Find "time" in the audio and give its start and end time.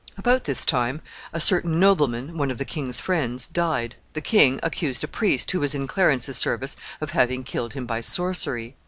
0.65-0.99